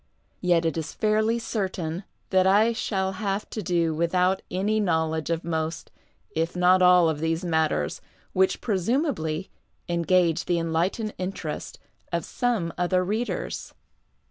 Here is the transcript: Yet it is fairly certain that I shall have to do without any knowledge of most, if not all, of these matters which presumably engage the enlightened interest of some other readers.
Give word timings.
Yet 0.39 0.65
it 0.65 0.77
is 0.77 0.93
fairly 0.95 1.37
certain 1.37 2.05
that 2.31 2.47
I 2.47 2.73
shall 2.73 3.11
have 3.21 3.47
to 3.51 3.61
do 3.61 3.93
without 3.93 4.41
any 4.49 4.79
knowledge 4.79 5.29
of 5.29 5.43
most, 5.43 5.91
if 6.31 6.55
not 6.55 6.81
all, 6.81 7.07
of 7.07 7.19
these 7.19 7.45
matters 7.45 8.01
which 8.33 8.61
presumably 8.61 9.51
engage 9.87 10.45
the 10.45 10.57
enlightened 10.57 11.13
interest 11.19 11.77
of 12.11 12.25
some 12.25 12.73
other 12.79 13.03
readers. 13.03 13.75